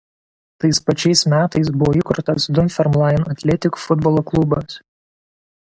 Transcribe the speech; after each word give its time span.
Tais 0.61 0.79
pačiais 0.87 1.21
metais 1.33 1.69
buvo 1.83 1.93
įkurtas 1.99 2.49
Dunfermline 2.59 3.29
Athletic 3.35 3.81
futbolo 3.85 4.25
klubas. 4.33 4.81